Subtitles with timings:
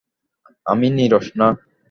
[0.65, 1.47] আমি নীরস না?